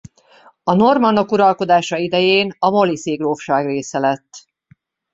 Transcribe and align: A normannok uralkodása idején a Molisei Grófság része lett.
A 0.63 0.73
normannok 0.73 1.31
uralkodása 1.31 1.97
idején 1.97 2.55
a 2.59 2.69
Molisei 2.69 3.15
Grófság 3.15 3.65
része 3.65 3.99
lett. 3.99 4.29